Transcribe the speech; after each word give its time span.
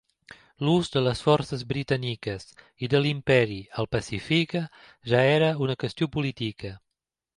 L'ús 0.67 0.87
de 0.93 1.01
les 1.07 1.19
forces 1.25 1.65
britàniques 1.73 2.47
i 2.87 2.89
de 2.93 3.01
l'Imperi 3.03 3.59
al 3.83 3.91
Pacífic 3.97 4.57
ja 5.13 5.23
era 5.37 5.55
una 5.67 5.77
qüestió 5.85 6.09
política. 6.17 6.73